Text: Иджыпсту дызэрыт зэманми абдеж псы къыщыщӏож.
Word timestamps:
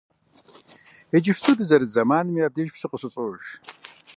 Иджыпсту 1.15 1.57
дызэрыт 1.57 1.89
зэманми 1.95 2.45
абдеж 2.47 2.69
псы 2.73 2.87
къыщыщӏож. 2.91 3.45